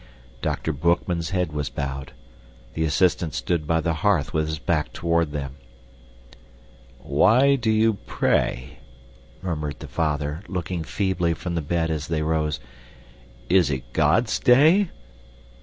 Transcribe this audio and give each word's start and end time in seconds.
Dr. 0.41 0.73
Boekman's 0.73 1.29
head 1.29 1.51
was 1.51 1.69
bowed; 1.69 2.13
the 2.73 2.83
assistant 2.83 3.35
stood 3.35 3.67
by 3.67 3.79
the 3.81 3.93
hearth 3.93 4.33
with 4.33 4.47
his 4.47 4.57
back 4.57 4.91
toward 4.91 5.31
them. 5.31 5.57
"Why 6.97 7.55
do 7.55 7.69
you 7.69 7.99
pray?" 8.07 8.79
murmured 9.43 9.77
the 9.79 9.87
father, 9.87 10.41
looking 10.47 10.81
feebly 10.83 11.35
from 11.35 11.53
the 11.53 11.61
bed 11.61 11.91
as 11.91 12.07
they 12.07 12.23
rose. 12.23 12.59
"Is 13.47 13.69
it 13.69 13.93
God's 13.93 14.39
day?" 14.39 14.89